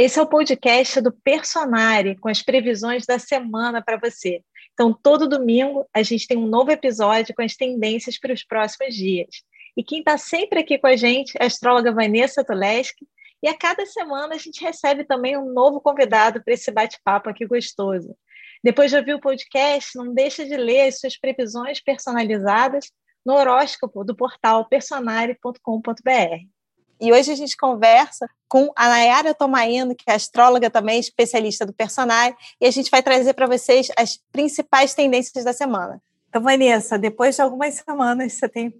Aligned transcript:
Esse 0.00 0.20
é 0.20 0.22
o 0.22 0.28
podcast 0.28 1.00
do 1.00 1.10
Personare, 1.10 2.16
com 2.20 2.28
as 2.28 2.40
previsões 2.40 3.04
da 3.04 3.18
semana 3.18 3.82
para 3.82 3.96
você. 3.98 4.44
Então, 4.72 4.94
todo 4.94 5.28
domingo, 5.28 5.88
a 5.92 6.04
gente 6.04 6.28
tem 6.28 6.38
um 6.38 6.46
novo 6.46 6.70
episódio 6.70 7.34
com 7.34 7.42
as 7.42 7.56
tendências 7.56 8.16
para 8.16 8.32
os 8.32 8.44
próximos 8.44 8.94
dias. 8.94 9.42
E 9.76 9.82
quem 9.82 9.98
está 9.98 10.16
sempre 10.16 10.60
aqui 10.60 10.78
com 10.78 10.86
a 10.86 10.94
gente 10.94 11.36
é 11.36 11.42
a 11.42 11.46
astróloga 11.48 11.90
Vanessa 11.90 12.44
Tuleski. 12.44 13.08
E 13.42 13.48
a 13.48 13.58
cada 13.58 13.84
semana 13.86 14.36
a 14.36 14.38
gente 14.38 14.62
recebe 14.62 15.02
também 15.02 15.36
um 15.36 15.52
novo 15.52 15.80
convidado 15.80 16.44
para 16.44 16.54
esse 16.54 16.70
bate-papo 16.70 17.28
aqui 17.28 17.44
gostoso. 17.44 18.16
Depois 18.62 18.92
de 18.92 18.98
ouvir 18.98 19.14
o 19.14 19.20
podcast, 19.20 19.98
não 19.98 20.14
deixa 20.14 20.44
de 20.46 20.56
ler 20.56 20.82
as 20.82 21.00
suas 21.00 21.18
previsões 21.18 21.80
personalizadas 21.82 22.88
no 23.26 23.34
horóscopo 23.34 24.04
do 24.04 24.14
portal 24.14 24.64
personare.com.br. 24.68 26.57
E 27.00 27.12
hoje 27.12 27.30
a 27.30 27.36
gente 27.36 27.56
conversa 27.56 28.28
com 28.48 28.70
a 28.74 28.88
Nayara 28.88 29.34
Tomaino, 29.34 29.94
que 29.94 30.04
é 30.08 30.14
astróloga 30.14 30.70
também, 30.70 30.98
especialista 30.98 31.64
do 31.64 31.72
personagem, 31.72 32.34
e 32.60 32.66
a 32.66 32.70
gente 32.70 32.90
vai 32.90 33.02
trazer 33.02 33.34
para 33.34 33.46
vocês 33.46 33.88
as 33.96 34.18
principais 34.32 34.94
tendências 34.94 35.44
da 35.44 35.52
semana. 35.52 36.00
Então, 36.28 36.42
Vanessa, 36.42 36.98
depois 36.98 37.36
de 37.36 37.42
algumas 37.42 37.74
semanas, 37.74 38.32
você 38.34 38.48
tem 38.48 38.74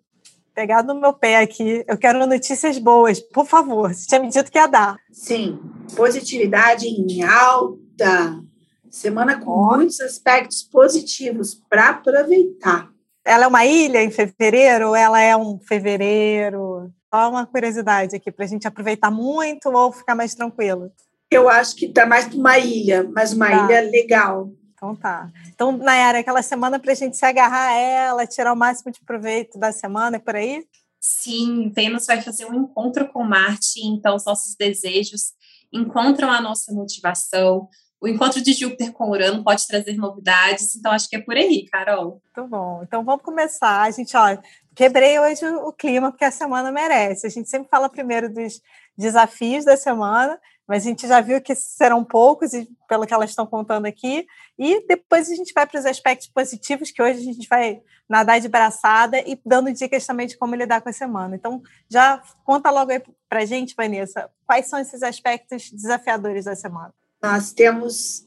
pegado 0.55 0.93
no 0.93 1.01
meu 1.01 1.13
pé 1.13 1.37
aqui. 1.37 1.85
Eu 1.87 1.97
quero 1.97 2.27
notícias 2.27 2.79
boas, 2.79 3.21
por 3.21 3.47
favor. 3.47 3.95
Você 3.95 4.07
tinha 4.07 4.21
me 4.21 4.29
dito 4.29 4.51
que 4.51 4.59
ia 4.59 4.67
dar. 4.67 4.97
Sim, 5.13 5.61
positividade 5.95 6.87
em 6.87 7.23
alta. 7.23 8.43
Semana 8.91 9.39
com 9.39 9.51
oh. 9.51 9.77
muitos 9.77 10.01
aspectos 10.01 10.63
positivos 10.63 11.55
para 11.55 11.91
aproveitar. 11.91 12.91
Ela 13.25 13.45
é 13.45 13.47
uma 13.47 13.65
ilha 13.67 14.03
em 14.03 14.11
fevereiro 14.11 14.89
ou 14.89 14.97
ela 14.97 15.21
é 15.21 15.37
um 15.37 15.61
fevereiro? 15.61 16.91
Só 17.13 17.31
uma 17.31 17.47
curiosidade 17.47 18.17
aqui, 18.17 18.31
para 18.31 18.45
a 18.45 18.49
gente 18.49 18.69
aproveitar 18.69 19.11
muito 19.11 19.71
ou 19.71 19.93
ficar 19.93 20.15
mais 20.15 20.35
tranquilo? 20.35 20.93
Eu 21.31 21.49
acho 21.49 21.77
que 21.77 21.87
está 21.87 22.07
mais 22.07 22.27
para 22.27 22.37
uma 22.37 22.59
ilha, 22.59 23.09
mas 23.15 23.33
uma 23.33 23.49
tá. 23.49 23.65
ilha 23.65 23.91
legal. 23.91 24.51
Então 24.73 24.95
tá. 24.95 25.31
Então, 25.49 25.77
Nayara, 25.77 26.21
aquela 26.21 26.43
semana 26.43 26.79
para 26.79 26.93
a 26.93 26.95
gente 26.95 27.17
se 27.17 27.25
agarrar 27.25 27.71
a 27.71 27.75
ela, 27.75 28.27
tirar 28.27 28.53
o 28.53 28.57
máximo 28.57 28.93
de 28.93 29.01
proveito 29.05 29.59
da 29.59 29.73
semana, 29.73 30.17
é 30.17 30.21
por 30.21 30.37
aí? 30.37 30.65
Sim, 31.01 31.71
Vênus 31.75 32.07
vai 32.07 32.23
fazer 32.23 32.47
um 32.47 32.55
encontro 32.55 33.09
com 33.09 33.25
Marte, 33.25 33.81
então 33.85 34.15
os 34.15 34.25
nossos 34.25 34.55
desejos 34.55 35.33
encontram 35.73 36.31
a 36.31 36.41
nossa 36.41 36.73
motivação. 36.73 37.69
O 38.01 38.07
encontro 38.07 38.41
de 38.41 38.53
Júpiter 38.53 38.93
com 38.93 39.11
Urano 39.11 39.43
pode 39.43 39.67
trazer 39.67 39.97
novidades, 39.97 40.77
então 40.77 40.93
acho 40.93 41.09
que 41.09 41.17
é 41.17 41.21
por 41.21 41.37
aí, 41.37 41.67
Carol. 41.67 42.23
Muito 42.25 42.49
bom. 42.49 42.81
Então 42.85 43.05
vamos 43.05 43.23
começar. 43.23 43.83
A 43.83 43.91
gente, 43.91 44.17
ó, 44.17 44.39
quebrei 44.75 45.19
hoje 45.19 45.45
o 45.45 45.73
clima, 45.73 46.13
porque 46.13 46.25
a 46.25 46.31
semana 46.31 46.71
merece. 46.71 47.27
A 47.27 47.31
gente 47.31 47.49
sempre 47.49 47.69
fala 47.69 47.89
primeiro 47.89 48.33
dos 48.33 48.63
desafios 48.97 49.65
da 49.65 49.77
semana, 49.77 50.41
mas 50.65 50.85
a 50.85 50.89
gente 50.89 51.09
já 51.09 51.21
viu 51.21 51.41
que 51.41 51.57
serão 51.57 52.05
poucos, 52.05 52.53
pelo 52.89 53.05
que 53.05 53.13
elas 53.13 53.31
estão 53.31 53.47
contando 53.47 53.87
aqui, 53.87 54.27
e 54.57 54.87
depois 54.87 55.29
a 55.29 55.35
gente 55.35 55.53
vai 55.53 55.67
para 55.67 55.81
os 55.81 55.87
aspectos 55.87 56.29
positivos, 56.29 56.93
que 56.93 57.03
hoje 57.03 57.19
a 57.19 57.23
gente 57.23 57.49
vai 57.49 57.83
nadar 58.09 58.41
de 58.41 58.49
braçada 58.49 59.19
e 59.19 59.41
dando 59.45 59.73
dicas 59.73 60.07
também 60.07 60.27
de 60.27 60.37
como 60.37 60.55
lidar 60.55 60.81
com 60.83 60.89
a 60.89 60.93
semana. 60.93 61.35
Então, 61.35 61.61
já 61.89 62.23
conta 62.45 62.71
logo 62.71 62.93
aí 62.93 63.03
para 63.29 63.41
a 63.41 63.45
gente, 63.45 63.75
Vanessa, 63.75 64.31
quais 64.47 64.67
são 64.67 64.79
esses 64.79 65.03
aspectos 65.03 65.71
desafiadores 65.71 66.45
da 66.45 66.55
semana? 66.55 66.95
Nós 67.23 67.53
temos 67.53 68.27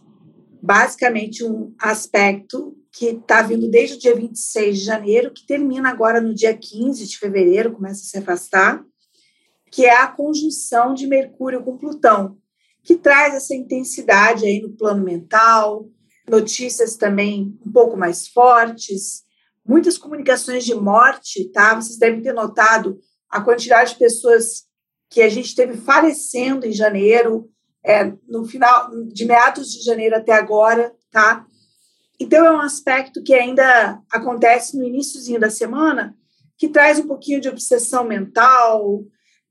basicamente 0.62 1.44
um 1.46 1.74
aspecto 1.80 2.78
que 2.92 3.08
está 3.08 3.42
vindo 3.42 3.70
desde 3.70 3.96
o 3.96 4.00
dia 4.00 4.16
26 4.16 4.80
de 4.80 4.84
janeiro, 4.84 5.32
que 5.32 5.46
termina 5.46 5.90
agora 5.90 6.20
no 6.20 6.34
dia 6.34 6.56
15 6.56 7.08
de 7.08 7.18
fevereiro, 7.18 7.72
começa 7.72 8.02
a 8.02 8.06
se 8.06 8.18
afastar, 8.18 8.84
que 9.72 9.86
é 9.86 9.96
a 9.96 10.08
conjunção 10.08 10.94
de 10.94 11.08
Mercúrio 11.08 11.64
com 11.64 11.78
Plutão, 11.78 12.38
que 12.84 12.96
traz 12.96 13.34
essa 13.34 13.56
intensidade 13.56 14.46
aí 14.46 14.62
no 14.62 14.76
plano 14.76 15.04
mental, 15.04 15.88
notícias 16.28 16.98
também 16.98 17.58
um 17.66 17.72
pouco 17.72 17.96
mais 17.96 18.28
fortes, 18.28 19.24
muitas 19.66 19.98
comunicações 19.98 20.66
de 20.66 20.76
morte, 20.76 21.50
tá? 21.52 21.76
Vocês 21.76 21.98
devem 21.98 22.22
ter 22.22 22.34
notado 22.34 23.00
a 23.30 23.40
quantidade 23.40 23.92
de 23.92 24.00
pessoas 24.00 24.66
que 25.10 25.22
a 25.22 25.30
gente 25.30 25.56
teve 25.56 25.78
falecendo 25.78 26.66
em 26.66 26.74
janeiro, 26.74 27.50
é, 27.84 28.12
no 28.28 28.46
final 28.46 28.90
de 29.08 29.26
meados 29.26 29.72
de 29.72 29.84
janeiro 29.84 30.16
até 30.16 30.34
agora, 30.34 30.94
tá? 31.12 31.46
Então 32.20 32.46
é 32.46 32.52
um 32.52 32.62
aspecto 32.62 33.24
que 33.24 33.34
ainda 33.34 34.00
acontece 34.12 34.78
no 34.78 34.84
iníciozinho 34.84 35.40
da 35.40 35.50
semana, 35.50 36.16
que 36.58 36.70
traz 36.70 37.00
um 37.00 37.08
pouquinho 37.08 37.42
de 37.42 37.50
obsessão 37.50 38.04
mental, 38.04 39.04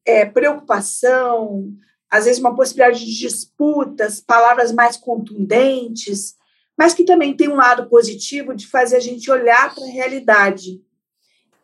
é, 0.04 0.24
preocupação, 0.24 1.72
às 2.08 2.24
vezes 2.24 2.40
uma 2.40 2.54
possibilidade 2.54 3.04
de 3.04 3.18
disputas, 3.18 4.20
palavras 4.20 4.72
mais 4.72 4.96
contundentes, 4.96 6.34
mas 6.78 6.94
que 6.94 7.04
também 7.04 7.36
tem 7.36 7.48
um 7.48 7.56
lado 7.56 7.88
positivo 7.88 8.54
de 8.54 8.66
fazer 8.66 8.96
a 8.96 9.00
gente 9.00 9.30
olhar 9.30 9.74
para 9.74 9.84
a 9.84 9.90
realidade 9.90 10.80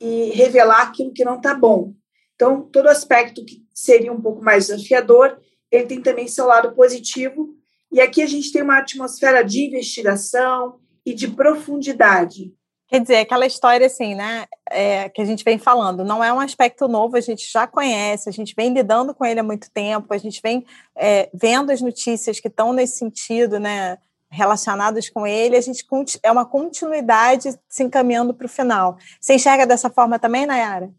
e 0.00 0.31
revelar 0.34 0.82
aquilo 0.82 1.12
que 1.12 1.25
não 1.25 1.37
está 1.37 1.55
bom. 1.55 1.94
Então, 2.34 2.62
todo 2.62 2.88
aspecto 2.88 3.44
que 3.44 3.65
seria 3.72 4.12
um 4.12 4.21
pouco 4.21 4.44
mais 4.44 4.66
desafiador, 4.66 5.41
ele 5.71 5.87
tem 5.87 6.00
também 6.00 6.28
seu 6.28 6.47
lado 6.47 6.75
positivo. 6.75 7.54
E 7.91 8.00
aqui 8.00 8.22
a 8.22 8.27
gente 8.27 8.53
tem 8.53 8.62
uma 8.62 8.78
atmosfera 8.78 9.43
de 9.43 9.66
investigação 9.66 10.78
e 11.04 11.15
de 11.15 11.28
profundidade. 11.28 12.53
Quer 12.88 13.00
dizer, 13.00 13.16
aquela 13.16 13.47
história 13.47 13.87
assim, 13.87 14.15
né, 14.15 14.47
é, 14.71 15.09
que 15.09 15.21
a 15.21 15.25
gente 15.25 15.44
vem 15.44 15.59
falando, 15.59 16.05
não 16.05 16.22
é 16.22 16.32
um 16.32 16.38
aspecto 16.38 16.87
novo, 16.87 17.16
a 17.16 17.21
gente 17.21 17.50
já 17.50 17.66
conhece, 17.66 18.28
a 18.28 18.32
gente 18.32 18.55
vem 18.56 18.72
lidando 18.72 19.12
com 19.12 19.25
ele 19.25 19.41
há 19.41 19.43
muito 19.43 19.69
tempo, 19.72 20.15
a 20.15 20.19
gente 20.19 20.41
vem 20.41 20.65
é, 20.94 21.28
vendo 21.34 21.72
as 21.72 21.81
notícias 21.81 22.38
que 22.38 22.47
estão 22.47 22.72
nesse 22.72 22.99
sentido, 22.99 23.59
né, 23.59 23.99
relacionadas 24.31 25.09
com 25.09 25.26
ele, 25.26 25.56
a 25.56 25.60
gente 25.60 25.84
é 26.22 26.31
uma 26.31 26.47
continuidade 26.47 27.59
se 27.69 27.82
encaminhando 27.82 28.32
para 28.32 28.47
o 28.47 28.49
final. 28.49 28.97
Você 29.21 29.34
enxerga 29.34 29.66
dessa 29.66 29.91
forma 29.91 30.16
também, 30.19 30.47
Nayara? 30.47 30.93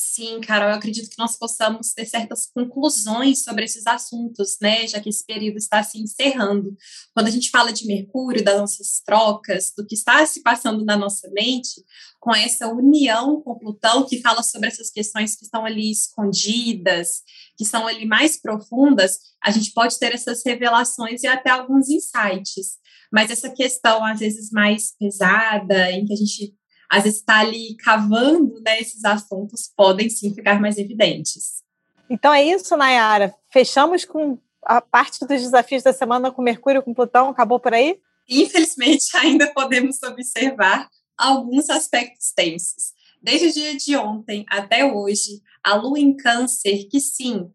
Sim, 0.00 0.40
Carol, 0.40 0.68
eu 0.68 0.76
acredito 0.76 1.10
que 1.10 1.18
nós 1.18 1.36
possamos 1.36 1.92
ter 1.92 2.06
certas 2.06 2.46
conclusões 2.46 3.42
sobre 3.42 3.64
esses 3.64 3.84
assuntos, 3.84 4.56
né, 4.62 4.86
já 4.86 5.00
que 5.00 5.08
esse 5.08 5.26
período 5.26 5.56
está 5.56 5.82
se 5.82 5.98
encerrando. 5.98 6.76
Quando 7.12 7.26
a 7.26 7.30
gente 7.30 7.50
fala 7.50 7.72
de 7.72 7.84
Mercúrio, 7.84 8.44
das 8.44 8.58
nossas 8.58 9.00
trocas, 9.04 9.72
do 9.76 9.84
que 9.84 9.96
está 9.96 10.24
se 10.24 10.40
passando 10.40 10.84
na 10.84 10.96
nossa 10.96 11.28
mente, 11.32 11.84
com 12.20 12.32
essa 12.32 12.68
união 12.68 13.42
com 13.42 13.58
Plutão, 13.58 14.06
que 14.06 14.20
fala 14.20 14.40
sobre 14.44 14.68
essas 14.68 14.88
questões 14.88 15.34
que 15.34 15.44
estão 15.44 15.64
ali 15.64 15.90
escondidas, 15.90 17.22
que 17.56 17.64
são 17.64 17.84
ali 17.84 18.06
mais 18.06 18.40
profundas, 18.40 19.18
a 19.42 19.50
gente 19.50 19.72
pode 19.72 19.98
ter 19.98 20.14
essas 20.14 20.42
revelações 20.46 21.24
e 21.24 21.26
até 21.26 21.50
alguns 21.50 21.88
insights. 21.88 22.78
Mas 23.12 23.32
essa 23.32 23.50
questão, 23.50 24.04
às 24.04 24.20
vezes, 24.20 24.52
mais 24.52 24.94
pesada, 24.96 25.90
em 25.90 26.04
que 26.04 26.12
a 26.12 26.16
gente 26.16 26.54
às 26.90 27.04
vezes 27.04 27.20
está 27.20 27.40
ali 27.40 27.76
cavando, 27.76 28.60
né, 28.60 28.80
esses 28.80 29.04
assuntos 29.04 29.70
podem 29.76 30.08
sim 30.08 30.34
ficar 30.34 30.60
mais 30.60 30.78
evidentes. 30.78 31.62
Então 32.08 32.32
é 32.32 32.42
isso, 32.42 32.76
Nayara. 32.76 33.34
Fechamos 33.52 34.04
com 34.04 34.38
a 34.62 34.80
parte 34.80 35.20
dos 35.20 35.42
desafios 35.42 35.82
da 35.82 35.92
semana 35.92 36.30
com 36.30 36.42
Mercúrio, 36.42 36.82
com 36.82 36.94
Plutão, 36.94 37.28
acabou 37.28 37.60
por 37.60 37.74
aí? 37.74 37.98
Infelizmente, 38.28 39.04
ainda 39.16 39.52
podemos 39.52 40.02
observar 40.02 40.88
alguns 41.16 41.68
aspectos 41.68 42.32
tensos. 42.34 42.92
Desde 43.22 43.48
o 43.48 43.52
dia 43.52 43.76
de 43.76 43.96
ontem 43.96 44.46
até 44.48 44.84
hoje, 44.84 45.42
a 45.62 45.74
Lua 45.74 45.98
em 45.98 46.16
Câncer, 46.16 46.88
que 46.88 47.00
sim, 47.00 47.50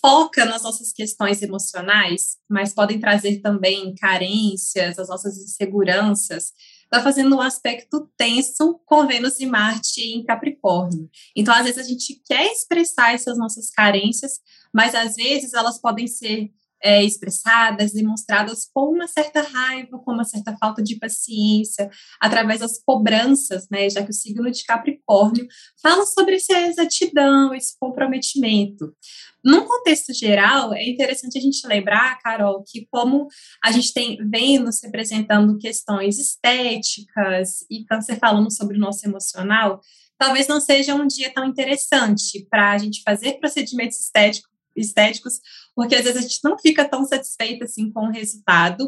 foca 0.00 0.44
nas 0.44 0.62
nossas 0.62 0.92
questões 0.92 1.42
emocionais, 1.42 2.36
mas 2.48 2.72
podem 2.72 2.98
trazer 2.98 3.40
também 3.40 3.94
carências, 3.96 4.98
as 4.98 5.08
nossas 5.08 5.36
inseguranças, 5.36 6.52
está 6.92 7.00
fazendo 7.04 7.36
um 7.36 7.40
aspecto 7.40 8.10
tenso 8.16 8.80
com 8.84 9.06
Vênus 9.06 9.38
e 9.38 9.46
Marte 9.46 10.00
em 10.00 10.24
Capricórnio. 10.24 11.08
Então, 11.36 11.54
às 11.54 11.62
vezes, 11.62 11.78
a 11.78 11.88
gente 11.88 12.20
quer 12.26 12.50
expressar 12.50 13.14
essas 13.14 13.38
nossas 13.38 13.70
carências, 13.70 14.40
mas 14.74 14.92
às 14.94 15.14
vezes 15.14 15.54
elas 15.54 15.80
podem 15.80 16.08
ser 16.08 16.50
é, 16.82 17.04
expressadas, 17.04 17.92
demonstradas 17.92 18.68
com 18.72 18.92
uma 18.92 19.06
certa 19.06 19.42
raiva, 19.42 19.98
com 19.98 20.12
uma 20.12 20.24
certa 20.24 20.56
falta 20.56 20.82
de 20.82 20.96
paciência, 20.96 21.90
através 22.20 22.60
das 22.60 22.82
cobranças, 22.82 23.68
né? 23.70 23.88
Já 23.88 24.02
que 24.02 24.10
o 24.10 24.14
signo 24.14 24.50
de 24.50 24.64
Capricórnio 24.64 25.46
fala 25.82 26.06
sobre 26.06 26.36
essa 26.36 26.58
exatidão, 26.60 27.54
esse 27.54 27.78
comprometimento. 27.78 28.94
Num 29.42 29.64
contexto 29.64 30.12
geral, 30.12 30.74
é 30.74 30.86
interessante 30.86 31.38
a 31.38 31.40
gente 31.40 31.66
lembrar, 31.66 32.18
Carol, 32.18 32.62
que 32.66 32.86
como 32.90 33.26
a 33.64 33.72
gente 33.72 33.92
tem 33.92 34.18
Vênus 34.28 34.82
representando 34.82 35.58
questões 35.58 36.18
estéticas 36.18 37.64
e 37.70 37.84
Câncer 37.84 38.18
falando 38.18 38.52
sobre 38.52 38.76
o 38.76 38.80
nosso 38.80 39.06
emocional, 39.06 39.80
talvez 40.18 40.46
não 40.46 40.60
seja 40.60 40.94
um 40.94 41.06
dia 41.06 41.32
tão 41.32 41.46
interessante 41.46 42.46
para 42.50 42.72
a 42.72 42.78
gente 42.78 43.02
fazer 43.02 43.38
procedimentos 43.38 43.98
estéticos, 43.98 44.50
estéticos, 44.76 45.40
porque 45.80 45.94
às 45.94 46.04
vezes 46.04 46.18
a 46.18 46.20
gente 46.20 46.40
não 46.44 46.58
fica 46.58 46.86
tão 46.86 47.06
satisfeita 47.06 47.64
assim 47.64 47.90
com 47.90 48.08
o 48.08 48.10
resultado. 48.10 48.86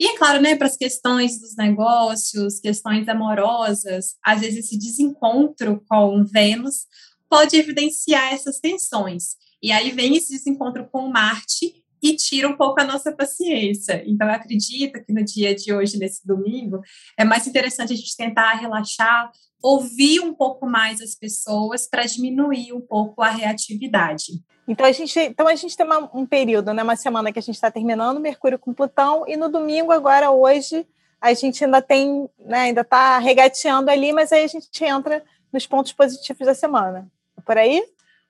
E 0.00 0.06
é 0.06 0.16
claro, 0.16 0.40
né, 0.40 0.56
para 0.56 0.68
as 0.68 0.74
questões 0.74 1.38
dos 1.38 1.54
negócios, 1.54 2.58
questões 2.60 3.06
amorosas, 3.10 4.16
às 4.24 4.40
vezes 4.40 4.64
esse 4.64 4.78
desencontro 4.78 5.84
com 5.86 6.24
Vênus 6.24 6.86
pode 7.28 7.56
evidenciar 7.56 8.32
essas 8.32 8.58
tensões. 8.58 9.36
E 9.62 9.70
aí 9.70 9.90
vem 9.90 10.16
esse 10.16 10.32
desencontro 10.32 10.88
com 10.90 11.10
Marte 11.10 11.74
e 12.02 12.16
tira 12.16 12.48
um 12.48 12.56
pouco 12.56 12.80
a 12.80 12.84
nossa 12.84 13.12
paciência. 13.12 14.02
Então, 14.06 14.26
eu 14.26 14.32
acredito 14.32 15.04
que 15.04 15.12
no 15.12 15.22
dia 15.22 15.54
de 15.54 15.74
hoje, 15.74 15.98
nesse 15.98 16.26
domingo, 16.26 16.80
é 17.18 17.24
mais 17.26 17.46
interessante 17.46 17.92
a 17.92 17.96
gente 17.96 18.16
tentar 18.16 18.54
relaxar, 18.54 19.30
ouvir 19.62 20.20
um 20.20 20.32
pouco 20.32 20.66
mais 20.66 21.00
as 21.00 21.14
pessoas 21.14 21.88
para 21.88 22.06
diminuir 22.06 22.72
um 22.72 22.80
pouco 22.80 23.22
a 23.22 23.30
reatividade. 23.30 24.32
Então 24.66 24.86
a 24.86 24.92
gente, 24.92 25.18
então 25.18 25.48
a 25.48 25.54
gente 25.54 25.76
tem 25.76 25.84
uma, 25.84 26.10
um 26.14 26.24
período, 26.24 26.72
né, 26.72 26.82
uma 26.82 26.96
semana 26.96 27.32
que 27.32 27.38
a 27.38 27.42
gente 27.42 27.56
está 27.56 27.70
terminando 27.70 28.20
Mercúrio 28.20 28.58
com 28.58 28.72
Plutão 28.72 29.24
e 29.26 29.36
no 29.36 29.48
domingo 29.48 29.90
agora 29.90 30.30
hoje 30.30 30.86
a 31.20 31.34
gente 31.34 31.64
ainda 31.64 31.82
tem, 31.82 32.28
né, 32.38 32.60
ainda 32.60 32.80
está 32.80 33.18
regateando 33.18 33.90
ali, 33.90 34.12
mas 34.12 34.32
aí 34.32 34.44
a 34.44 34.46
gente 34.46 34.84
entra 34.84 35.22
nos 35.52 35.66
pontos 35.66 35.92
positivos 35.92 36.46
da 36.46 36.54
semana. 36.54 37.10
É 37.36 37.42
por 37.42 37.58
aí? 37.58 37.82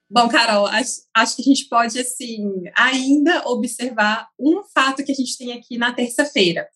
Bom, 0.09 0.27
Carol, 0.27 0.65
acho, 0.65 1.03
acho 1.13 1.35
que 1.37 1.41
a 1.41 1.45
gente 1.45 1.69
pode, 1.69 1.97
assim, 1.97 2.63
ainda 2.75 3.47
observar 3.47 4.27
um 4.37 4.61
fato 4.73 5.05
que 5.05 5.11
a 5.11 5.15
gente 5.15 5.37
tem 5.37 5.53
aqui 5.53 5.77
na 5.77 5.93
terça-feira. 5.93 6.67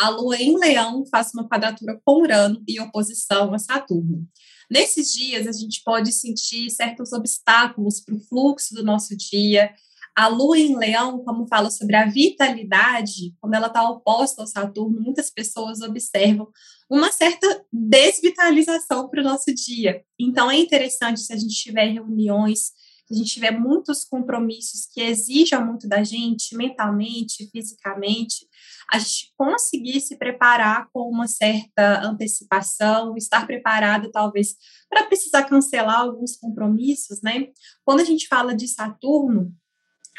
A 0.00 0.08
Lua 0.08 0.34
em 0.38 0.56
Leão 0.58 1.04
faz 1.04 1.30
uma 1.34 1.46
quadratura 1.46 2.00
com 2.02 2.22
Urano 2.22 2.64
e 2.66 2.80
oposição 2.80 3.52
a 3.52 3.58
Saturno. 3.58 4.26
Nesses 4.70 5.12
dias, 5.12 5.46
a 5.46 5.52
gente 5.52 5.82
pode 5.84 6.10
sentir 6.10 6.70
certos 6.70 7.12
obstáculos 7.12 8.00
para 8.00 8.14
o 8.14 8.18
fluxo 8.18 8.74
do 8.74 8.82
nosso 8.82 9.14
dia. 9.14 9.70
A 10.16 10.26
Lua 10.26 10.58
em 10.58 10.74
Leão, 10.74 11.22
como 11.22 11.46
fala 11.46 11.70
sobre 11.70 11.96
a 11.96 12.06
vitalidade, 12.06 13.34
quando 13.42 13.52
ela 13.52 13.66
está 13.66 13.86
oposta 13.90 14.40
ao 14.40 14.46
Saturno, 14.46 15.02
muitas 15.02 15.28
pessoas 15.28 15.82
observam 15.82 16.48
uma 16.88 17.12
certa 17.12 17.62
desvitalização 17.70 19.06
para 19.06 19.20
o 19.20 19.24
nosso 19.24 19.54
dia. 19.54 20.02
Então, 20.18 20.50
é 20.50 20.56
interessante 20.56 21.20
se 21.20 21.32
a 21.34 21.36
gente 21.36 21.54
tiver 21.54 21.92
reuniões 21.92 22.72
se 23.10 23.14
a 23.14 23.16
gente 23.16 23.32
tiver 23.32 23.50
muitos 23.50 24.04
compromissos 24.04 24.86
que 24.86 25.00
exijam 25.00 25.66
muito 25.66 25.88
da 25.88 26.04
gente, 26.04 26.56
mentalmente, 26.56 27.50
fisicamente, 27.50 28.46
a 28.92 28.98
gente 28.98 29.32
conseguir 29.36 30.00
se 30.00 30.16
preparar 30.16 30.88
com 30.92 31.08
uma 31.08 31.28
certa 31.28 32.04
antecipação, 32.04 33.16
estar 33.16 33.46
preparado, 33.46 34.10
talvez, 34.10 34.56
para 34.88 35.06
precisar 35.06 35.44
cancelar 35.44 36.00
alguns 36.00 36.36
compromissos, 36.36 37.22
né? 37.22 37.48
Quando 37.84 38.00
a 38.00 38.04
gente 38.04 38.26
fala 38.26 38.54
de 38.54 38.66
Saturno, 38.66 39.54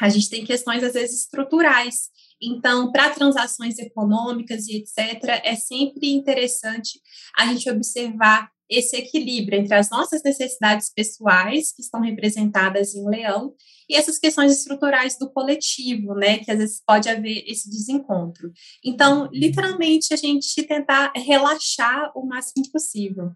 a 0.00 0.08
gente 0.08 0.30
tem 0.30 0.44
questões, 0.44 0.82
às 0.82 0.94
vezes, 0.94 1.20
estruturais. 1.20 2.10
Então, 2.40 2.90
para 2.90 3.10
transações 3.10 3.78
econômicas 3.78 4.66
e 4.66 4.78
etc., 4.78 5.40
é 5.44 5.54
sempre 5.54 6.10
interessante 6.10 6.98
a 7.38 7.46
gente 7.46 7.70
observar 7.70 8.50
esse 8.74 8.96
equilíbrio 8.96 9.58
entre 9.58 9.74
as 9.74 9.90
nossas 9.90 10.22
necessidades 10.22 10.90
pessoais, 10.92 11.72
que 11.72 11.82
estão 11.82 12.00
representadas 12.00 12.94
em 12.94 13.08
leão, 13.08 13.54
e 13.88 13.94
essas 13.94 14.18
questões 14.18 14.52
estruturais 14.52 15.18
do 15.18 15.30
coletivo, 15.30 16.14
né, 16.14 16.38
que 16.38 16.50
às 16.50 16.58
vezes 16.58 16.82
pode 16.84 17.08
haver 17.08 17.44
esse 17.46 17.68
desencontro. 17.68 18.52
Então, 18.84 19.28
literalmente, 19.32 20.14
a 20.14 20.16
gente 20.16 20.62
tentar 20.62 21.12
relaxar 21.14 22.10
o 22.14 22.24
máximo 22.24 22.70
possível. 22.70 23.32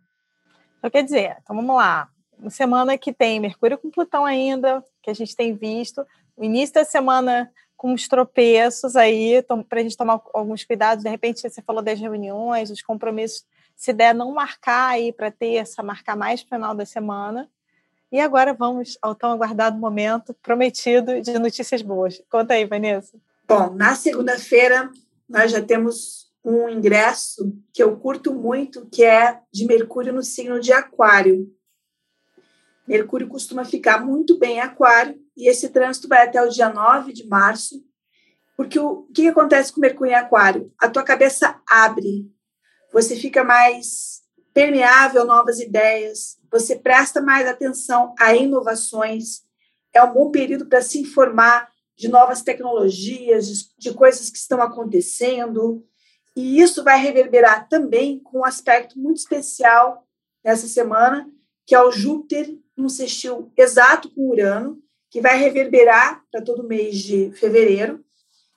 Então, 0.78 0.90
quer 0.90 1.02
dizer, 1.02 1.36
então 1.42 1.56
vamos 1.56 1.76
lá, 1.76 2.08
uma 2.38 2.50
semana 2.50 2.96
que 2.96 3.12
tem 3.12 3.40
Mercúrio 3.40 3.78
com 3.78 3.90
Plutão 3.90 4.24
ainda, 4.24 4.84
que 5.02 5.10
a 5.10 5.14
gente 5.14 5.34
tem 5.34 5.54
visto, 5.54 6.04
o 6.36 6.44
início 6.44 6.74
da 6.74 6.84
semana 6.84 7.50
com 7.76 7.92
os 7.92 8.08
tropeços 8.08 8.96
aí, 8.96 9.42
para 9.68 9.80
a 9.80 9.82
gente 9.82 9.96
tomar 9.96 10.20
alguns 10.32 10.64
cuidados, 10.64 11.04
de 11.04 11.10
repente 11.10 11.40
você 11.40 11.60
falou 11.60 11.82
das 11.82 12.00
reuniões, 12.00 12.70
dos 12.70 12.80
compromissos 12.80 13.44
se 13.76 13.93
der, 13.93 14.14
não 14.14 14.32
marcar 14.32 14.88
aí 14.88 15.12
para 15.12 15.31
terça, 15.31 15.82
marcar 15.82 16.17
mais 16.17 16.40
final 16.40 16.75
da 16.75 16.87
semana. 16.87 17.49
E 18.11 18.19
agora 18.20 18.55
vamos 18.55 18.96
ao 19.02 19.14
tão 19.14 19.31
aguardado 19.31 19.78
momento 19.78 20.34
prometido 20.43 21.20
de 21.20 21.38
notícias 21.38 21.82
boas. 21.82 22.23
Conta 22.31 22.55
aí, 22.55 22.64
Vanessa. 22.64 23.19
Bom, 23.46 23.75
na 23.75 23.94
segunda-feira 23.94 24.90
nós 25.28 25.50
já 25.50 25.61
temos 25.61 26.26
um 26.44 26.69
ingresso 26.69 27.52
que 27.73 27.82
eu 27.82 27.96
curto 27.96 28.32
muito, 28.32 28.87
que 28.87 29.05
é 29.05 29.40
de 29.52 29.67
Mercúrio 29.67 30.12
no 30.12 30.22
signo 30.22 30.61
de 30.61 30.72
Aquário. 30.72 31.52
Mercúrio 32.87 33.26
costuma 33.26 33.64
ficar 33.64 34.05
muito 34.05 34.38
bem 34.38 34.56
em 34.56 34.61
Aquário 34.61 35.20
e 35.37 35.49
esse 35.49 35.69
trânsito 35.69 36.06
vai 36.06 36.25
até 36.25 36.40
o 36.40 36.49
dia 36.49 36.69
9 36.69 37.12
de 37.12 37.26
março, 37.26 37.84
porque 38.56 38.79
o, 38.79 39.00
o 39.00 39.12
que 39.12 39.26
acontece 39.26 39.72
com 39.72 39.81
Mercúrio 39.81 40.12
em 40.12 40.14
Aquário? 40.14 40.72
A 40.79 40.88
tua 40.88 41.02
cabeça 41.02 41.61
abre, 41.69 42.31
você 42.96 43.14
fica 43.14 43.44
mais 43.44 44.22
permeável 44.54 45.20
a 45.20 45.25
novas 45.26 45.60
ideias, 45.60 46.38
você 46.50 46.75
presta 46.75 47.20
mais 47.20 47.46
atenção 47.46 48.14
a 48.19 48.34
inovações. 48.34 49.43
É 49.93 50.02
um 50.02 50.14
bom 50.14 50.31
período 50.31 50.64
para 50.64 50.81
se 50.81 50.98
informar 50.98 51.70
de 51.94 52.08
novas 52.08 52.40
tecnologias, 52.40 53.48
de, 53.48 53.69
de 53.76 53.93
coisas 53.93 54.31
que 54.31 54.38
estão 54.38 54.62
acontecendo. 54.62 55.84
E 56.34 56.58
isso 56.58 56.82
vai 56.82 56.98
reverberar 56.98 57.69
também 57.69 58.19
com 58.19 58.38
um 58.38 58.44
aspecto 58.46 58.98
muito 58.98 59.19
especial 59.19 60.06
nessa 60.43 60.66
semana, 60.66 61.31
que 61.66 61.75
é 61.75 61.82
o 61.82 61.93
Júpiter 61.93 62.48
num 62.75 62.88
sextil 62.88 63.52
exato 63.58 64.08
com 64.08 64.31
Urano, 64.31 64.78
que 65.10 65.20
vai 65.20 65.37
reverberar 65.37 66.25
para 66.32 66.40
todo 66.40 66.66
mês 66.66 66.96
de 66.96 67.31
fevereiro 67.32 68.02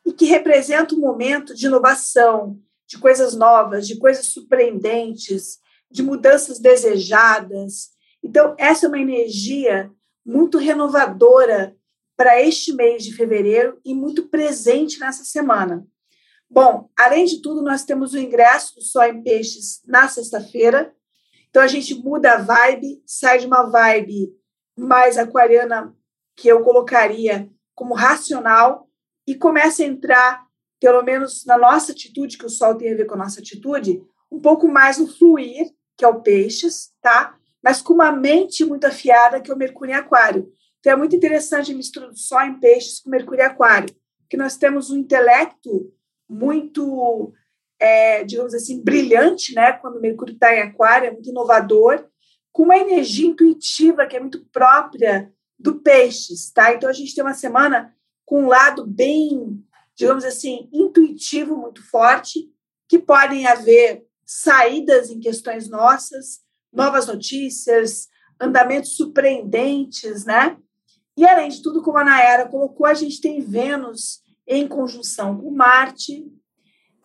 e 0.06 0.14
que 0.14 0.24
representa 0.28 0.96
um 0.96 1.00
momento 1.00 1.54
de 1.54 1.66
inovação, 1.66 2.58
de 2.90 2.98
coisas 2.98 3.36
novas, 3.36 3.88
de 3.88 4.00
coisas 4.00 4.26
surpreendentes, 4.26 5.60
de 5.92 6.02
mudanças 6.02 6.58
desejadas. 6.60 7.92
Então, 8.24 8.56
essa 8.58 8.88
é 8.88 8.90
uma 8.90 9.00
energia 9.00 9.92
muito 10.26 10.58
renovadora 10.58 11.78
para 12.18 12.42
este 12.42 12.74
mês 12.74 13.04
de 13.04 13.16
fevereiro 13.16 13.80
e 13.86 13.94
muito 13.94 14.28
presente 14.28 15.00
nessa 15.00 15.24
semana. 15.24 15.86
Bom, 16.50 16.90
além 16.98 17.26
de 17.26 17.44
tudo, 17.44 17.62
nós 17.62 17.84
temos 17.84 18.14
o 18.14 18.18
ingresso 18.18 18.74
do 18.76 18.82
Sol 18.82 19.04
em 19.04 19.22
Peixes 19.22 19.82
na 19.86 20.08
sexta-feira. 20.08 20.92
Então, 21.48 21.62
a 21.62 21.68
gente 21.68 21.94
muda 21.94 22.34
a 22.34 22.42
vibe, 22.42 23.04
sai 23.06 23.38
de 23.38 23.46
uma 23.46 23.70
vibe 23.70 24.34
mais 24.76 25.16
aquariana, 25.16 25.96
que 26.36 26.48
eu 26.48 26.64
colocaria 26.64 27.48
como 27.76 27.94
racional, 27.94 28.90
e 29.28 29.36
começa 29.36 29.84
a 29.84 29.86
entrar 29.86 30.49
pelo 30.80 31.04
menos 31.04 31.46
na 31.46 31.58
nossa 31.58 31.92
atitude, 31.92 32.38
que 32.38 32.46
o 32.46 32.50
sol 32.50 32.76
tem 32.76 32.94
a 32.94 32.96
ver 32.96 33.06
com 33.06 33.16
a 33.16 33.20
nossa 33.20 33.40
atitude, 33.40 34.02
um 34.32 34.40
pouco 34.40 34.68
mais 34.68 34.98
no 34.98 35.08
fluir, 35.08 35.72
que 35.98 36.06
é 36.06 36.08
o 36.08 36.22
peixes, 36.22 36.92
tá? 37.02 37.36
Mas 37.62 37.82
com 37.82 37.94
uma 37.94 38.12
mente 38.12 38.64
muito 38.64 38.86
afiada, 38.86 39.42
que 39.42 39.52
é 39.52 39.54
o 39.54 39.58
Mercúrio 39.58 39.92
em 39.92 39.96
Aquário. 39.96 40.52
Então 40.80 40.94
é 40.94 40.96
muito 40.96 41.16
interessante 41.16 41.74
a 41.74 41.76
mistura 41.76 42.08
do 42.08 42.18
Sol 42.18 42.42
em 42.42 42.60
peixes 42.60 43.02
com 43.02 43.10
Mercúrio 43.10 43.42
em 43.42 43.46
Aquário, 43.46 43.94
que 44.30 44.38
nós 44.38 44.56
temos 44.56 44.90
um 44.90 44.98
intelecto 44.98 45.92
muito, 46.30 47.34
é, 47.78 48.24
digamos 48.24 48.54
assim, 48.54 48.82
brilhante, 48.82 49.54
né? 49.54 49.74
Quando 49.74 49.98
o 49.98 50.02
Mercúrio 50.02 50.34
está 50.34 50.56
em 50.56 50.62
Aquário, 50.62 51.08
é 51.08 51.12
muito 51.12 51.30
inovador, 51.30 52.08
com 52.54 52.64
uma 52.64 52.78
energia 52.78 53.28
intuitiva 53.28 54.06
que 54.06 54.16
é 54.16 54.20
muito 54.20 54.46
própria 54.52 55.34
do 55.58 55.82
peixes, 55.82 56.52
tá? 56.52 56.74
Então 56.74 56.90
a 56.90 56.94
gente 56.94 57.14
tem 57.14 57.24
uma 57.24 57.34
semana 57.34 57.94
com 58.26 58.44
um 58.44 58.48
lado 58.48 58.86
bem 58.86 59.62
digamos 60.00 60.24
assim, 60.24 60.70
intuitivo 60.72 61.58
muito 61.58 61.84
forte, 61.84 62.50
que 62.88 62.98
podem 62.98 63.46
haver 63.46 64.06
saídas 64.26 65.10
em 65.10 65.20
questões 65.20 65.70
nossas, 65.70 66.40
novas 66.72 67.06
notícias, 67.06 68.08
andamentos 68.40 68.96
surpreendentes, 68.96 70.24
né? 70.24 70.58
E 71.18 71.26
além 71.26 71.50
de 71.50 71.62
tudo, 71.62 71.82
como 71.82 71.98
a 71.98 72.06
Nayara 72.06 72.48
colocou, 72.48 72.86
a 72.86 72.94
gente 72.94 73.20
tem 73.20 73.42
Vênus 73.42 74.22
em 74.48 74.66
conjunção 74.70 75.38
com 75.38 75.52
Marte, 75.52 76.26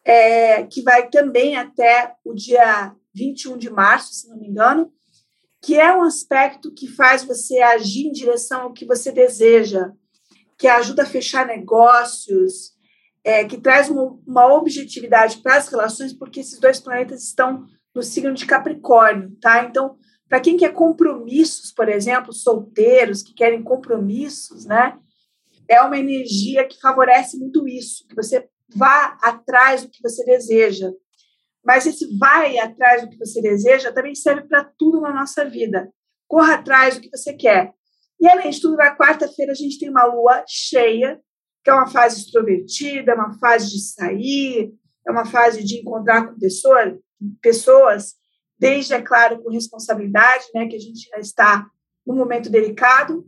é, 0.04 0.62
que 0.62 0.80
vai 0.80 1.08
também 1.08 1.56
até 1.56 2.14
o 2.24 2.32
dia 2.32 2.94
21 3.12 3.58
de 3.58 3.70
março, 3.70 4.14
se 4.14 4.28
não 4.28 4.38
me 4.38 4.46
engano, 4.46 4.92
que 5.60 5.74
é 5.74 5.92
um 5.92 6.02
aspecto 6.02 6.72
que 6.72 6.86
faz 6.86 7.24
você 7.24 7.58
agir 7.60 8.06
em 8.06 8.12
direção 8.12 8.62
ao 8.62 8.72
que 8.72 8.84
você 8.84 9.10
deseja, 9.10 9.90
que 10.56 10.68
ajuda 10.68 11.02
a 11.02 11.06
fechar 11.06 11.44
negócios, 11.46 12.73
é, 13.24 13.44
que 13.44 13.58
traz 13.58 13.88
uma, 13.88 14.18
uma 14.26 14.54
objetividade 14.54 15.38
para 15.38 15.56
as 15.56 15.68
relações, 15.68 16.12
porque 16.12 16.40
esses 16.40 16.60
dois 16.60 16.78
planetas 16.78 17.24
estão 17.24 17.64
no 17.94 18.02
signo 18.02 18.34
de 18.34 18.44
Capricórnio, 18.44 19.34
tá? 19.40 19.64
Então, 19.64 19.96
para 20.28 20.40
quem 20.40 20.56
quer 20.56 20.72
compromissos, 20.72 21.72
por 21.72 21.88
exemplo, 21.88 22.32
solteiros 22.32 23.22
que 23.22 23.32
querem 23.32 23.62
compromissos, 23.62 24.66
né? 24.66 24.98
É 25.66 25.80
uma 25.80 25.98
energia 25.98 26.66
que 26.66 26.78
favorece 26.78 27.38
muito 27.38 27.66
isso, 27.66 28.06
que 28.06 28.14
você 28.14 28.46
vá 28.74 29.16
atrás 29.22 29.82
do 29.82 29.90
que 29.90 30.02
você 30.02 30.22
deseja. 30.24 30.92
Mas 31.64 31.86
esse 31.86 32.18
vai 32.18 32.58
atrás 32.58 33.02
do 33.02 33.08
que 33.08 33.16
você 33.16 33.40
deseja 33.40 33.92
também 33.92 34.14
serve 34.14 34.42
para 34.46 34.64
tudo 34.76 35.00
na 35.00 35.14
nossa 35.14 35.48
vida. 35.48 35.90
Corra 36.28 36.54
atrás 36.54 36.96
do 36.96 37.00
que 37.00 37.08
você 37.08 37.32
quer. 37.32 37.72
E 38.20 38.28
além 38.28 38.50
de 38.50 38.60
tudo, 38.60 38.76
na 38.76 38.94
quarta-feira 38.94 39.52
a 39.52 39.54
gente 39.54 39.78
tem 39.78 39.88
uma 39.88 40.04
lua 40.04 40.44
cheia 40.46 41.18
que 41.64 41.70
é 41.70 41.74
uma 41.74 41.86
fase 41.86 42.20
extrovertida, 42.20 43.12
é 43.12 43.14
uma 43.14 43.38
fase 43.38 43.70
de 43.70 43.80
sair, 43.80 44.74
é 45.06 45.10
uma 45.10 45.24
fase 45.24 45.64
de 45.64 45.80
encontrar 45.80 46.28
com 46.28 46.38
pessoas, 46.38 46.94
pessoas 47.40 48.14
desde, 48.58 48.92
é 48.92 49.00
claro, 49.00 49.42
com 49.42 49.50
responsabilidade, 49.50 50.44
né, 50.54 50.68
que 50.68 50.76
a 50.76 50.80
gente 50.80 51.08
já 51.08 51.18
está 51.18 51.66
num 52.06 52.14
momento 52.14 52.50
delicado, 52.50 53.26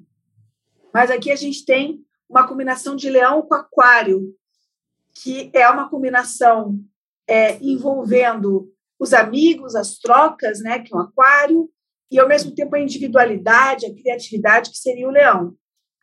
mas 0.92 1.10
aqui 1.10 1.32
a 1.32 1.36
gente 1.36 1.64
tem 1.64 2.04
uma 2.28 2.46
combinação 2.46 2.94
de 2.94 3.08
leão 3.08 3.42
com 3.42 3.54
aquário, 3.54 4.34
que 5.14 5.50
é 5.54 5.68
uma 5.70 5.88
combinação 5.88 6.78
é, 7.26 7.56
envolvendo 7.62 8.70
os 8.98 9.14
amigos, 9.14 9.74
as 9.74 9.98
trocas, 9.98 10.60
né, 10.60 10.80
que 10.80 10.94
é 10.94 10.96
o 10.96 11.00
aquário, 11.00 11.70
e 12.10 12.18
ao 12.18 12.28
mesmo 12.28 12.54
tempo 12.54 12.76
a 12.76 12.80
individualidade, 12.80 13.86
a 13.86 13.94
criatividade, 13.94 14.70
que 14.70 14.78
seria 14.78 15.08
o 15.08 15.12
leão. 15.12 15.56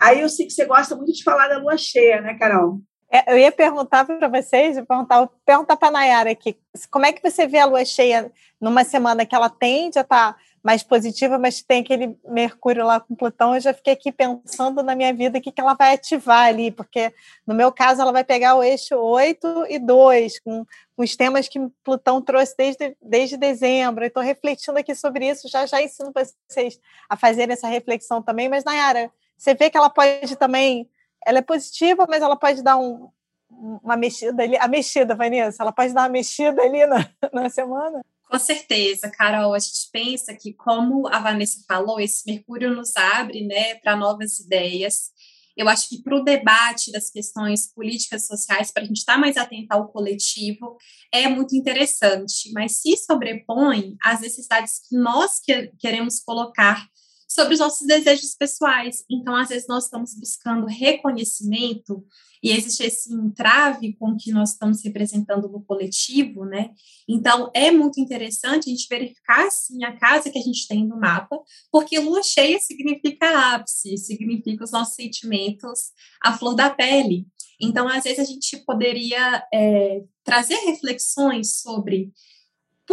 Aí 0.03 0.19
eu 0.19 0.27
sei 0.27 0.45
que 0.45 0.51
você 0.51 0.65
gosta 0.65 0.97
muito 0.97 1.13
de 1.13 1.23
falar 1.23 1.47
da 1.47 1.59
lua 1.59 1.77
cheia, 1.77 2.19
né, 2.19 2.37
Carol? 2.37 2.81
É, 3.09 3.31
eu 3.31 3.37
ia 3.37 3.53
perguntar 3.53 4.03
para 4.03 4.27
vocês, 4.27 4.75
perguntar, 4.85 5.29
perguntar 5.45 5.77
para 5.77 5.87
a 5.87 5.91
Nayara 5.91 6.31
aqui, 6.31 6.57
como 6.91 7.05
é 7.05 7.13
que 7.13 7.21
você 7.21 7.47
vê 7.47 7.59
a 7.59 7.65
lua 7.65 7.85
cheia 7.85 8.29
numa 8.59 8.83
semana 8.83 9.25
que 9.25 9.33
ela 9.33 9.49
tende 9.49 9.97
a 9.97 10.01
estar 10.01 10.33
tá 10.33 10.39
mais 10.61 10.83
positiva, 10.83 11.37
mas 11.37 11.61
tem 11.61 11.81
aquele 11.81 12.17
Mercúrio 12.25 12.85
lá 12.85 12.99
com 12.99 13.15
Plutão, 13.15 13.55
eu 13.55 13.61
já 13.61 13.73
fiquei 13.73 13.93
aqui 13.93 14.11
pensando 14.11 14.83
na 14.83 14.93
minha 14.93 15.13
vida 15.13 15.37
o 15.37 15.41
que, 15.41 15.51
que 15.51 15.61
ela 15.61 15.73
vai 15.73 15.93
ativar 15.93 16.47
ali, 16.47 16.69
porque 16.69 17.13
no 17.47 17.53
meu 17.53 17.71
caso 17.71 18.01
ela 18.01 18.11
vai 18.11 18.25
pegar 18.25 18.55
o 18.55 18.63
eixo 18.63 18.95
8 18.97 19.67
e 19.69 19.79
2, 19.79 20.39
com, 20.39 20.65
com 20.95 21.03
os 21.03 21.15
temas 21.15 21.47
que 21.47 21.59
Plutão 21.83 22.21
trouxe 22.21 22.55
desde, 22.57 22.97
desde 23.01 23.37
dezembro. 23.37 24.03
Estou 24.03 24.23
refletindo 24.23 24.79
aqui 24.79 24.95
sobre 24.95 25.29
isso, 25.29 25.47
já 25.47 25.65
já 25.65 25.81
ensino 25.81 26.11
vocês 26.13 26.79
a 27.07 27.15
fazerem 27.15 27.53
essa 27.53 27.67
reflexão 27.67 28.21
também, 28.21 28.49
mas 28.49 28.63
Nayara, 28.63 29.11
você 29.37 29.53
vê 29.53 29.69
que 29.69 29.77
ela 29.77 29.89
pode 29.89 30.35
também, 30.35 30.89
ela 31.25 31.39
é 31.39 31.41
positiva, 31.41 32.05
mas 32.09 32.21
ela 32.21 32.35
pode 32.35 32.61
dar 32.61 32.77
um, 32.77 33.09
uma 33.49 33.95
mexida 33.95 34.43
ali, 34.43 34.57
a 34.57 34.67
mexida, 34.67 35.15
Vanessa, 35.15 35.63
ela 35.63 35.71
pode 35.71 35.93
dar 35.93 36.03
uma 36.03 36.09
mexida 36.09 36.61
ali 36.61 36.85
na, 36.85 37.09
na 37.33 37.49
semana? 37.49 38.03
Com 38.29 38.39
certeza, 38.39 39.11
Carol, 39.11 39.53
a 39.53 39.59
gente 39.59 39.89
pensa 39.91 40.33
que, 40.33 40.53
como 40.53 41.07
a 41.07 41.19
Vanessa 41.19 41.63
falou, 41.67 41.99
esse 41.99 42.23
Mercúrio 42.25 42.73
nos 42.73 42.95
abre 42.97 43.45
né, 43.45 43.75
para 43.75 43.95
novas 43.95 44.39
ideias. 44.39 45.11
Eu 45.55 45.69
acho 45.69 45.87
que 45.87 46.01
para 46.01 46.15
o 46.15 46.23
debate 46.23 46.91
das 46.91 47.11
questões 47.11 47.71
políticas 47.71 48.25
sociais, 48.25 48.71
para 48.71 48.81
a 48.81 48.85
gente 48.87 48.97
estar 48.97 49.13
tá 49.13 49.19
mais 49.19 49.37
atento 49.37 49.67
ao 49.69 49.87
coletivo, 49.87 50.77
é 51.11 51.27
muito 51.27 51.55
interessante, 51.55 52.51
mas 52.53 52.81
se 52.81 52.97
sobrepõe 52.97 53.95
às 54.03 54.21
necessidades 54.21 54.79
que 54.89 54.97
nós 54.97 55.39
que 55.39 55.71
queremos 55.77 56.19
colocar 56.19 56.87
sobre 57.27 57.53
os 57.53 57.59
nossos 57.59 57.85
desejos 57.87 58.35
pessoais. 58.35 59.03
Então, 59.09 59.35
às 59.35 59.49
vezes, 59.49 59.67
nós 59.67 59.85
estamos 59.85 60.13
buscando 60.15 60.65
reconhecimento 60.65 62.05
e 62.43 62.51
existe 62.51 62.83
esse 62.83 63.13
entrave 63.13 63.93
com 63.93 64.17
que 64.17 64.31
nós 64.31 64.51
estamos 64.51 64.83
representando 64.83 65.47
no 65.47 65.63
coletivo, 65.63 66.43
né? 66.43 66.71
Então, 67.07 67.49
é 67.53 67.71
muito 67.71 68.01
interessante 68.01 68.69
a 68.69 68.73
gente 68.73 68.87
verificar, 68.89 69.49
sim, 69.49 69.83
a 69.85 69.97
casa 69.97 70.29
que 70.29 70.37
a 70.37 70.41
gente 70.41 70.67
tem 70.67 70.85
no 70.85 70.99
mapa, 70.99 71.39
porque 71.71 71.97
lua 71.99 72.21
cheia 72.21 72.59
significa 72.59 73.55
ápice, 73.55 73.97
significa 73.97 74.65
os 74.65 74.71
nossos 74.71 74.95
sentimentos 74.95 75.91
à 76.21 76.37
flor 76.37 76.53
da 76.53 76.69
pele. 76.69 77.25
Então, 77.61 77.87
às 77.87 78.03
vezes, 78.03 78.19
a 78.19 78.25
gente 78.25 78.57
poderia 78.65 79.41
é, 79.53 80.01
trazer 80.25 80.55
reflexões 80.65 81.61
sobre 81.61 82.11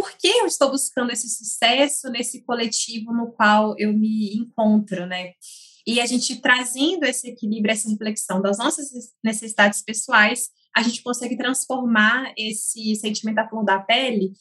por 0.00 0.12
que 0.16 0.28
eu 0.28 0.46
estou 0.46 0.70
buscando 0.70 1.12
esse 1.12 1.28
sucesso 1.28 2.08
nesse 2.08 2.42
coletivo 2.42 3.12
no 3.12 3.30
qual 3.32 3.74
eu 3.76 3.92
me 3.92 4.34
encontro, 4.34 5.04
né? 5.04 5.32
E 5.86 6.00
a 6.00 6.06
gente 6.06 6.40
trazendo 6.40 7.04
esse 7.04 7.28
equilíbrio, 7.28 7.70
essa 7.70 7.90
reflexão 7.90 8.40
das 8.40 8.56
nossas 8.56 8.88
necessidades 9.22 9.82
pessoais, 9.82 10.48
a 10.74 10.82
gente 10.82 11.02
consegue 11.02 11.36
transformar 11.36 12.32
esse 12.34 12.94
sentimento 12.96 13.36
da 13.36 13.48
flor 13.48 13.62
da 13.62 13.78
pele 13.78 14.32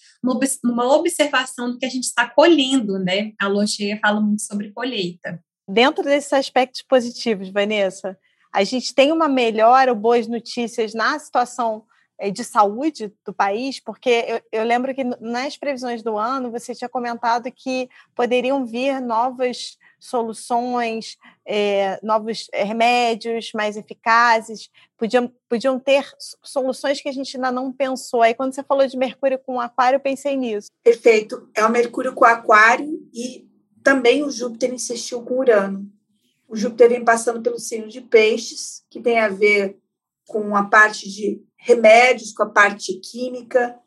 numa 0.63 0.95
observação 0.95 1.71
do 1.71 1.77
que 1.77 1.85
a 1.85 1.89
gente 1.89 2.05
está 2.05 2.29
colhendo, 2.29 2.97
né? 2.97 3.33
A 3.37 3.47
lua 3.47 3.67
cheia 3.67 3.99
fala 4.01 4.21
muito 4.21 4.43
sobre 4.43 4.71
colheita. 4.71 5.43
Dentro 5.67 6.05
desses 6.05 6.31
aspectos 6.31 6.83
positivos, 6.83 7.49
Vanessa, 7.49 8.17
a 8.53 8.63
gente 8.63 8.95
tem 8.95 9.11
uma 9.11 9.27
melhora 9.27 9.93
boas 9.93 10.25
notícias 10.25 10.93
na 10.93 11.19
situação 11.19 11.83
de 12.31 12.43
saúde 12.43 13.13
do 13.25 13.33
país, 13.33 13.79
porque 13.79 14.25
eu, 14.27 14.41
eu, 14.59 14.65
lembro 14.65 14.93
que 14.93 15.03
nas 15.03 15.55
previsões 15.55 16.03
do 16.03 16.17
ano 16.17 16.51
você 16.51 16.75
tinha 16.75 16.89
comentado 16.89 17.49
que 17.49 17.89
poderiam 18.13 18.65
vir 18.65 18.99
novas 18.99 19.77
soluções, 19.97 21.17
é, 21.45 21.97
novos 22.03 22.47
remédios 22.53 23.51
mais 23.53 23.77
eficazes, 23.77 24.69
podiam, 24.97 25.31
podiam 25.47 25.79
ter 25.79 26.05
soluções 26.43 27.01
que 27.01 27.07
a 27.07 27.13
gente 27.13 27.37
ainda 27.37 27.51
não 27.51 27.71
pensou. 27.71 28.21
Aí, 28.21 28.33
quando 28.33 28.53
você 28.53 28.63
falou 28.63 28.85
de 28.85 28.97
Mercúrio 28.97 29.39
com 29.39 29.59
Aquário, 29.59 29.95
eu 29.95 30.01
pensei 30.01 30.35
nisso. 30.35 30.67
Perfeito. 30.83 31.49
É 31.55 31.65
o 31.65 31.71
Mercúrio 31.71 32.13
com 32.13 32.25
Aquário 32.25 33.07
e 33.13 33.47
também 33.81 34.23
o 34.23 34.31
Júpiter 34.31 34.73
insistiu 34.73 35.21
com 35.23 35.39
Urano. 35.39 35.89
O 36.47 36.55
Júpiter 36.55 36.89
vem 36.89 37.05
passando 37.05 37.41
pelo 37.41 37.59
signo 37.59 37.87
de 37.87 38.01
Peixes, 38.01 38.83
que 38.89 38.99
tem 38.99 39.19
a 39.19 39.29
ver 39.29 39.77
com 40.27 40.55
a 40.55 40.65
parte 40.65 41.09
de 41.09 41.41
remédios, 41.59 42.33
com 42.33 42.43
a 42.43 42.49
parte 42.49 42.99
química, 42.99 43.77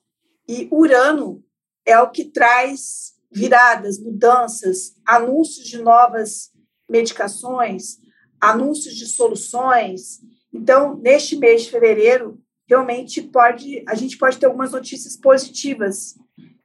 e 0.48 0.68
Urano 0.70 1.42
é 1.84 1.98
o 1.98 2.10
que 2.10 2.26
traz 2.26 3.14
viradas, 3.30 3.98
mudanças, 3.98 4.94
anúncios 5.06 5.66
de 5.66 5.78
novas 5.78 6.50
medicações, 6.88 7.98
anúncios 8.40 8.94
de 8.94 9.06
soluções. 9.06 10.20
Então, 10.52 10.96
neste 10.96 11.36
mês 11.36 11.62
de 11.62 11.70
fevereiro, 11.70 12.38
realmente 12.68 13.22
pode, 13.22 13.82
a 13.88 13.94
gente 13.94 14.18
pode 14.18 14.38
ter 14.38 14.46
algumas 14.46 14.72
notícias 14.72 15.16
positivas 15.16 16.14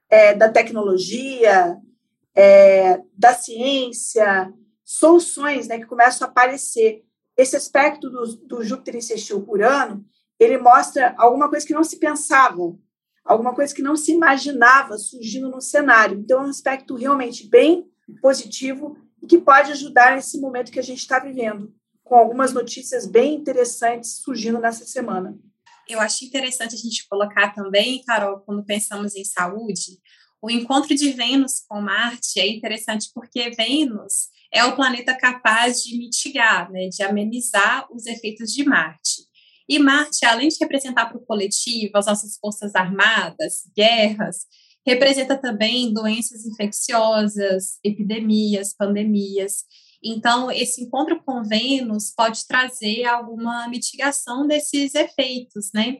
é, 0.10 0.34
da 0.34 0.50
tecnologia, 0.50 1.78
é, 2.36 3.02
da 3.18 3.34
ciência, 3.34 4.54
soluções 4.84 5.68
né, 5.68 5.80
que 5.80 5.86
começam 5.86 6.28
a 6.28 6.30
aparecer. 6.30 7.04
Esse 7.36 7.56
aspecto 7.56 8.10
do, 8.10 8.36
do 8.46 8.64
Júpiter 8.64 8.96
em 8.96 9.02
sextil 9.02 9.42
por 9.44 9.62
ano, 9.62 10.06
ele 10.40 10.58
mostra 10.58 11.16
alguma 11.18 11.50
coisa 11.50 11.66
que 11.66 11.74
não 11.74 11.84
se 11.84 11.98
pensava, 11.98 12.78
alguma 13.26 13.54
coisa 13.54 13.74
que 13.74 13.82
não 13.82 13.96
se 13.96 14.12
imaginava 14.12 14.98
surgindo 14.98 15.50
no 15.50 15.62
cenário. 15.62 16.20
Então, 16.20 16.42
é 16.42 16.48
um 16.48 16.50
aspecto 16.50 16.96
realmente 16.96 17.48
bem 17.48 17.90
positivo 18.22 18.98
e 19.22 19.28
que 19.28 19.38
pode 19.38 19.72
ajudar 19.72 20.16
nesse 20.16 20.40
momento 20.40 20.72
que 20.72 20.80
a 20.80 20.84
gente 20.84 21.00
está 21.00 21.20
vivendo, 21.20 21.74
com 22.04 22.16
algumas 22.16 22.54
notícias 22.54 23.06
bem 23.06 23.36
interessantes 23.36 24.22
surgindo 24.24 24.60
nessa 24.60 24.86
semana. 24.86 25.38
Eu 25.90 26.00
acho 26.00 26.26
interessante 26.26 26.76
a 26.76 26.78
gente 26.78 27.08
colocar 27.08 27.54
também, 27.54 28.04
Carol, 28.04 28.42
quando 28.42 28.66
pensamos 28.66 29.16
em 29.16 29.24
saúde, 29.24 30.00
o 30.42 30.50
encontro 30.50 30.94
de 30.94 31.12
Vênus 31.12 31.64
com 31.68 31.82
Marte 31.82 32.40
é 32.40 32.48
interessante 32.48 33.10
porque 33.14 33.50
Vênus 33.52 34.30
é 34.54 34.64
o 34.64 34.76
planeta 34.76 35.16
capaz 35.18 35.82
de 35.84 35.98
mitigar, 35.98 36.72
né, 36.72 36.88
de 36.90 37.04
amenizar 37.04 37.88
os 37.92 38.06
efeitos 38.06 38.52
de 38.54 38.64
Marte. 38.64 39.27
E 39.70 39.80
Marte, 39.80 40.26
além 40.26 40.48
de 40.48 40.58
representar 40.60 41.08
para 41.08 41.18
o 41.18 41.26
coletivo 41.26 41.98
as 41.98 42.06
nossas 42.06 42.38
forças 42.38 42.74
armadas, 42.74 43.64
guerras, 43.76 44.46
representa 44.86 45.36
também 45.36 45.94
doenças 45.94 46.46
infecciosas, 46.46 47.78
epidemias, 47.84 48.74
pandemias. 48.74 49.66
Então, 50.02 50.50
esse 50.50 50.82
encontro 50.82 51.22
com 51.26 51.44
Vênus 51.44 52.14
pode 52.16 52.48
trazer 52.48 53.04
alguma 53.06 53.68
mitigação 53.68 54.48
desses 54.48 54.96
efeitos, 54.96 55.72
né? 55.74 55.98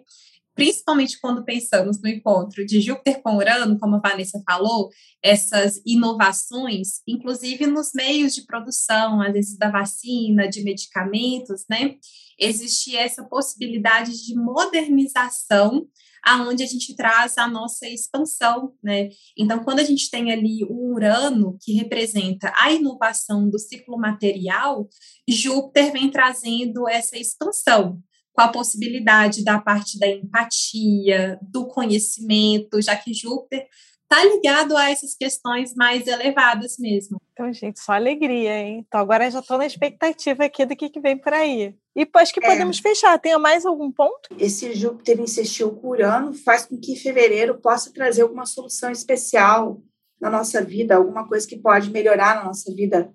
Principalmente 0.56 1.20
quando 1.20 1.44
pensamos 1.44 2.02
no 2.02 2.10
encontro 2.10 2.66
de 2.66 2.80
Júpiter 2.80 3.22
com 3.22 3.36
Urano, 3.36 3.78
como 3.78 3.98
a 3.98 4.00
Vanessa 4.00 4.42
falou, 4.50 4.90
essas 5.22 5.80
inovações, 5.86 7.02
inclusive 7.08 7.68
nos 7.68 7.92
meios 7.94 8.34
de 8.34 8.46
produção, 8.46 9.22
às 9.22 9.34
vezes 9.34 9.58
da 9.58 9.70
vacina, 9.70 10.48
de 10.48 10.64
medicamentos, 10.64 11.66
né? 11.70 11.98
Existe 12.40 12.96
essa 12.96 13.24
possibilidade 13.24 14.26
de 14.26 14.36
modernização 14.36 15.88
aonde 16.24 16.62
a 16.62 16.66
gente 16.66 16.96
traz 16.96 17.38
a 17.38 17.48
nossa 17.48 17.88
expansão, 17.88 18.74
né? 18.84 19.10
Então, 19.38 19.64
quando 19.64 19.80
a 19.80 19.84
gente 19.84 20.10
tem 20.10 20.32
ali 20.32 20.64
o 20.66 20.94
Urano, 20.94 21.58
que 21.62 21.74
representa 21.74 22.52
a 22.58 22.72
inovação 22.72 23.50
do 23.50 23.58
ciclo 23.58 23.98
material, 23.98 24.90
Júpiter 25.28 25.92
vem 25.94 26.12
trazendo 26.12 26.88
essa 26.88 27.18
expansão, 27.18 28.02
com 28.34 28.42
a 28.42 28.50
possibilidade 28.50 29.44
da 29.44 29.60
parte 29.60 29.98
da 29.98 30.08
empatia, 30.08 31.40
do 31.42 31.66
conhecimento, 31.68 32.80
já 32.82 32.96
que 32.96 33.14
Júpiter 33.14 33.68
está 34.04 34.24
ligado 34.24 34.78
a 34.78 34.90
essas 34.90 35.16
questões 35.16 35.74
mais 35.74 36.08
elevadas 36.08 36.78
mesmo. 36.78 37.20
Então, 37.34 37.52
gente, 37.52 37.80
só 37.80 37.94
alegria, 37.94 38.60
hein? 38.60 38.86
Então, 38.88 39.00
agora 39.00 39.30
já 39.30 39.40
estou 39.40 39.58
na 39.58 39.66
expectativa 39.66 40.46
aqui 40.46 40.66
do 40.66 40.76
que, 40.76 40.90
que 40.90 41.00
vem 41.00 41.18
por 41.18 41.34
aí. 41.34 41.76
E 41.98 42.06
depois 42.06 42.32
que 42.32 42.40
é. 42.46 42.48
podemos 42.48 42.78
fechar, 42.78 43.18
tem 43.18 43.36
mais 43.40 43.66
algum 43.66 43.92
ponto? 43.92 44.30
Esse 44.38 44.72
Júpiter 44.76 45.20
insistiu 45.20 45.72
com 45.72 45.88
Urano 45.90 46.32
faz 46.32 46.68
com 46.68 46.80
que 46.80 46.96
fevereiro 46.96 47.60
possa 47.60 47.92
trazer 47.92 48.22
alguma 48.22 48.46
solução 48.46 48.92
especial 48.92 49.82
na 50.22 50.30
nossa 50.30 50.64
vida, 50.64 50.96
alguma 50.96 51.28
coisa 51.28 51.48
que 51.48 51.58
pode 51.58 51.90
melhorar 51.90 52.36
na 52.36 52.46
nossa 52.46 52.72
vida. 52.72 53.12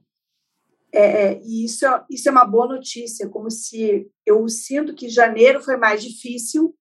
É, 0.92 1.04
é 1.04 1.40
e 1.44 1.64
isso, 1.64 1.86
é, 1.86 2.04
isso 2.10 2.28
é 2.28 2.32
uma 2.32 2.44
boa 2.44 2.66
notícia, 2.66 3.28
como 3.28 3.48
se 3.52 4.10
eu 4.26 4.48
sinto 4.48 4.96
que 4.96 5.08
janeiro 5.08 5.62
foi 5.62 5.76
mais 5.76 6.02
difícil 6.02 6.76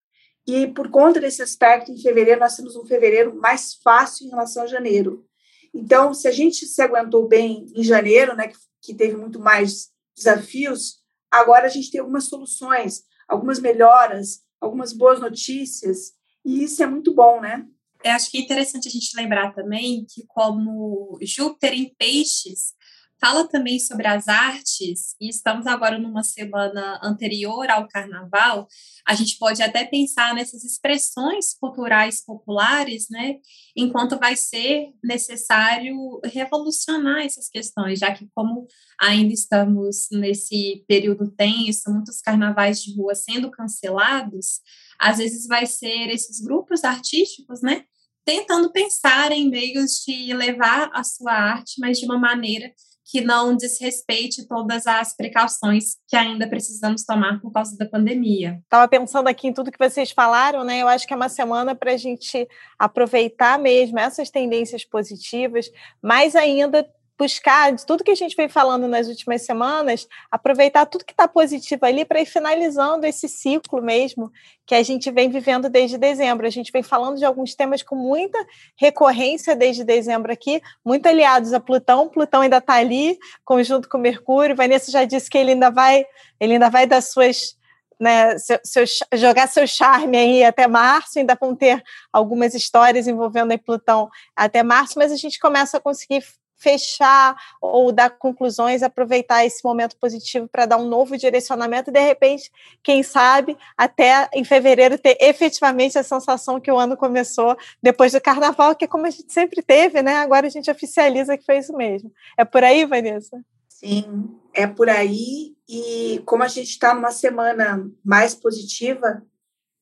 e 0.48 0.66
por 0.66 0.90
conta 0.90 1.20
desse 1.20 1.44
aspecto, 1.44 1.92
em 1.92 2.02
fevereiro, 2.02 2.40
nós 2.40 2.56
temos 2.56 2.76
um 2.76 2.84
fevereiro 2.84 3.36
mais 3.36 3.76
fácil 3.76 4.26
em 4.26 4.30
relação 4.32 4.64
a 4.64 4.68
janeiro. 4.68 5.24
Então, 5.72 6.16
se 6.16 6.28
a 6.28 6.32
gente 6.32 6.66
se 6.66 6.82
aguentou 6.82 7.28
bem 7.28 7.68
em 7.76 7.84
janeiro, 7.84 8.36
né, 8.36 8.48
que, 8.48 8.58
que 8.82 8.96
teve 8.96 9.16
muito 9.16 9.40
mais 9.40 9.90
desafios, 10.16 11.01
agora 11.32 11.66
a 11.66 11.70
gente 11.70 11.90
tem 11.90 12.02
algumas 12.02 12.26
soluções, 12.26 13.04
algumas 13.28 13.60
melhoras, 13.60 14.42
algumas 14.60 14.94
boas 14.94 15.20
notícias, 15.20 16.14
e 16.46 16.64
isso 16.64 16.84
é 16.84 16.86
muito 16.86 17.14
bom, 17.14 17.40
né? 17.40 17.66
Eu 18.04 18.12
acho 18.12 18.32
que 18.32 18.38
é 18.38 18.42
interessante 18.42 18.88
a 18.88 18.92
gente 18.92 19.16
lembrar 19.16 19.54
também 19.54 20.06
que, 20.10 20.26
como 20.28 21.18
Júpiter 21.22 21.74
em 21.74 21.94
Peixes, 21.98 22.74
fala 23.22 23.48
também 23.48 23.80
sobre 23.80 24.08
as 24.08 24.28
artes, 24.28 25.16
e 25.22 25.30
estamos 25.30 25.68
agora 25.68 26.00
numa 26.00 26.24
semana 26.24 27.00
anterior 27.04 27.70
ao 27.70 27.88
carnaval, 27.88 28.68
a 29.08 29.14
gente 29.14 29.38
pode 29.38 29.62
até 29.62 29.86
pensar 29.86 30.34
nessas 30.34 30.64
expressões 30.64 31.54
culturais 31.54 32.26
populares, 32.26 33.06
né? 33.12 33.36
Enquanto 33.78 34.18
vai 34.18 34.36
ser 34.36 34.92
necessário 35.04 36.20
revolucionar 36.26 37.24
essas 37.24 37.48
questões, 37.48 38.00
já 38.00 38.12
que, 38.12 38.28
como 38.34 38.66
ainda 39.00 39.32
estamos 39.32 40.08
nesse 40.12 40.84
período 40.88 41.30
tenso, 41.30 41.92
muitos 41.92 42.22
carnavais 42.22 42.82
de 42.82 42.96
rua 42.96 43.14
sendo 43.14 43.52
cancelados, 43.52 44.62
às 45.00 45.20
vezes 45.20 45.46
vai 45.46 45.68
ser 45.68 46.10
esses 46.10 46.44
grupos 46.44 46.84
artísticos, 46.84 47.62
né? 47.62 47.84
Tentando 48.26 48.72
pensar 48.72 49.32
em 49.32 49.50
meios 49.50 50.04
de 50.08 50.34
levar 50.34 50.90
a 50.94 51.04
sua 51.04 51.34
arte, 51.34 51.80
mas 51.80 52.00
de 52.00 52.06
uma 52.06 52.18
maneira 52.18 52.72
que 53.12 53.20
não 53.20 53.58
desrespeite 53.58 54.48
todas 54.48 54.88
as 54.88 55.14
precauções 55.14 55.98
que 56.08 56.16
ainda 56.16 56.48
precisamos 56.48 57.04
tomar 57.04 57.42
por 57.42 57.52
causa 57.52 57.78
da 57.78 57.86
pandemia. 57.86 58.62
Estava 58.64 58.88
pensando 58.88 59.28
aqui 59.28 59.50
em 59.50 59.54
tudo 59.54 59.70
que 59.70 59.78
vocês 59.78 60.12
falaram, 60.12 60.64
né? 60.64 60.82
Eu 60.82 60.88
acho 60.88 61.06
que 61.06 61.12
é 61.14 61.18
uma 61.18 61.28
semana 61.28 61.76
para 61.76 61.92
a 61.92 61.98
gente 61.98 62.48
aproveitar 62.80 63.60
mesmo 63.60 64.00
essas 64.00 64.30
tendências 64.30 64.86
positivas, 64.86 65.70
mais 66.02 66.38
ainda 66.38 66.90
buscar 67.22 67.72
de 67.72 67.86
tudo 67.86 68.04
que 68.04 68.10
a 68.10 68.16
gente 68.16 68.36
vem 68.36 68.50
falando 68.50 68.88
nas 68.88 69.08
últimas 69.08 69.44
semanas, 69.44 70.08
aproveitar 70.32 70.88
tudo 70.88 71.06
que 71.06 71.14
está 71.14 71.28
positivo 71.28 71.86
ali 71.86 72.04
para 72.04 72.20
ir 72.20 72.26
finalizando 72.26 73.06
esse 73.06 73.30
ciclo 73.30 73.80
mesmo 73.80 74.32
que 74.66 74.74
a 74.74 74.82
gente 74.82 75.12
vem 75.12 75.30
vivendo 75.30 75.70
desde 75.70 76.00
dezembro. 76.00 76.48
A 76.48 76.50
gente 76.50 76.72
vem 76.72 76.82
falando 76.82 77.20
de 77.20 77.26
alguns 77.26 77.54
temas 77.54 77.84
com 77.84 77.96
muita 77.96 78.44
recorrência 78.76 79.56
desde 79.56 79.84
dezembro 79.84 80.34
aqui, 80.34 80.64
muito 80.84 81.06
aliados 81.06 81.54
a 81.54 81.60
Plutão. 81.60 82.10
Plutão 82.10 82.42
ainda 82.42 82.58
está 82.58 82.74
ali, 82.74 83.20
conjunto 83.46 83.88
com 83.88 84.00
Mercúrio. 84.00 84.56
Vanessa 84.56 84.90
já 84.90 85.06
disse 85.06 85.30
que 85.30 85.38
ele 85.38 85.52
ainda 85.52 85.70
vai, 85.70 86.04
ele 86.40 86.54
ainda 86.54 86.72
vai 86.72 86.88
dar 86.88 87.02
suas 87.02 87.56
né, 88.00 88.36
seu, 88.40 88.60
seu, 88.64 88.84
jogar 89.14 89.48
seu 89.48 89.68
charme 89.68 90.18
aí 90.18 90.44
até 90.44 90.66
março, 90.66 91.20
ainda 91.20 91.38
vão 91.40 91.56
ter 91.56 91.84
algumas 92.12 92.56
histórias 92.56 93.08
envolvendo 93.08 93.56
Plutão 93.60 94.10
até 94.36 94.64
março, 94.64 94.98
mas 94.98 95.12
a 95.12 95.16
gente 95.16 95.38
começa 95.40 95.78
a 95.78 95.80
conseguir 95.80 96.24
fechar 96.62 97.36
ou 97.60 97.92
dar 97.92 98.12
conclusões, 98.12 98.84
aproveitar 98.84 99.46
esse 99.46 99.64
momento 99.64 99.96
positivo 99.98 100.48
para 100.48 100.66
dar 100.66 100.78
um 100.78 100.88
novo 100.88 101.18
direcionamento 101.18 101.90
e, 101.90 101.94
de 101.94 102.00
repente, 102.00 102.52
quem 102.84 103.02
sabe, 103.02 103.58
até 103.76 104.30
em 104.34 104.44
fevereiro 104.44 104.98
ter 104.98 105.18
efetivamente 105.20 105.98
a 105.98 106.04
sensação 106.04 106.60
que 106.60 106.72
o 106.72 106.78
ano 106.78 106.96
começou 106.96 107.58
depois 107.82 108.12
do 108.12 108.22
carnaval, 108.22 108.76
que 108.76 108.86
é 108.86 108.88
como 108.88 109.08
a 109.08 109.10
gente 109.10 109.34
sempre 109.34 109.62
teve, 109.64 110.02
né? 110.02 110.18
Agora 110.18 110.46
a 110.46 110.50
gente 110.50 110.70
oficializa 110.70 111.38
que 111.38 111.46
foi 111.46 111.58
isso 111.58 111.76
mesmo. 111.76 112.12
É 112.38 112.46
por 112.46 112.64
aí, 112.64 112.86
Vanessa? 112.86 113.44
Sim, 113.68 114.30
é 114.54 114.68
por 114.68 114.88
aí. 114.88 115.56
E 115.68 116.22
como 116.26 116.44
a 116.44 116.48
gente 116.48 116.70
está 116.70 116.94
numa 116.94 117.12
semana 117.12 117.90
mais 118.06 118.36
positiva, 118.36 119.24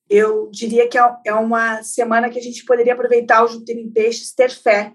eu 0.08 0.48
diria 0.50 0.88
que 0.88 0.98
é, 0.98 1.16
é 1.26 1.34
uma 1.34 1.82
semana 1.82 2.30
que 2.30 2.38
a 2.38 2.42
gente 2.42 2.64
poderia 2.64 2.94
aproveitar 2.94 3.44
o 3.44 3.48
Júpiter 3.48 3.76
em 3.76 3.90
Peixes, 3.90 4.32
ter 4.32 4.50
fé 4.50 4.94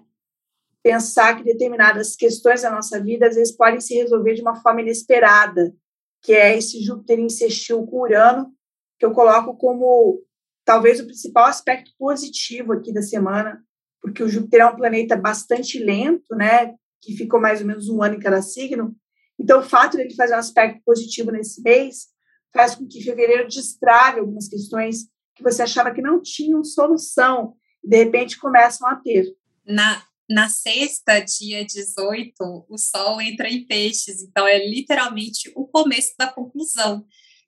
pensar 0.85 1.35
que 1.35 1.43
determinadas 1.43 2.15
questões 2.15 2.61
da 2.61 2.69
nossa 2.69 3.01
vida 3.01 3.25
às 3.25 3.33
vezes 3.33 3.55
podem 3.55 3.81
se 3.81 3.95
resolver 3.95 4.35
de 4.35 4.43
uma 4.43 4.55
forma 4.61 4.81
inesperada, 4.81 5.73
que 6.21 6.31
é 6.31 6.55
esse 6.55 6.79
Júpiter 6.79 7.17
insistiu 7.17 7.83
com 7.87 8.01
Urano, 8.01 8.53
que 8.99 9.03
eu 9.03 9.11
coloco 9.11 9.57
como 9.57 10.21
talvez 10.63 10.99
o 10.99 11.07
principal 11.07 11.45
aspecto 11.45 11.89
positivo 11.97 12.71
aqui 12.71 12.93
da 12.93 13.01
semana, 13.01 13.59
porque 13.99 14.21
o 14.21 14.29
Júpiter 14.29 14.61
é 14.61 14.65
um 14.67 14.75
planeta 14.75 15.15
bastante 15.15 15.79
lento, 15.79 16.35
né, 16.35 16.75
que 17.01 17.17
ficou 17.17 17.41
mais 17.41 17.61
ou 17.61 17.65
menos 17.65 17.89
um 17.89 18.03
ano 18.03 18.17
em 18.17 18.19
cada 18.19 18.43
signo. 18.43 18.95
Então, 19.39 19.61
o 19.61 19.63
fato 19.63 19.97
dele 19.97 20.13
fazer 20.13 20.35
um 20.35 20.39
aspecto 20.39 20.83
positivo 20.85 21.31
nesse 21.31 21.63
mês 21.63 22.09
faz 22.53 22.75
com 22.75 22.87
que 22.87 23.01
fevereiro 23.01 23.47
destrave 23.47 24.19
algumas 24.19 24.47
questões 24.47 25.07
que 25.33 25.41
você 25.41 25.63
achava 25.63 25.91
que 25.91 26.01
não 26.01 26.21
tinham 26.21 26.63
solução, 26.63 27.55
de 27.83 27.97
repente 27.97 28.37
começam 28.37 28.87
a 28.87 28.95
ter. 28.97 29.25
Na 29.65 29.99
na 30.29 30.49
sexta, 30.49 31.19
dia 31.19 31.63
18, 31.63 32.33
o 32.67 32.77
Sol 32.77 33.21
entra 33.21 33.47
em 33.47 33.65
peixes, 33.65 34.21
então 34.23 34.47
é 34.47 34.67
literalmente 34.67 35.51
o 35.55 35.67
começo 35.67 36.13
da 36.17 36.27
conclusão, 36.27 37.05